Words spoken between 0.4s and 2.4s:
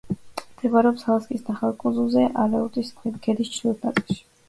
მდებარეობს ალასკის ნახევარკუნძულზე,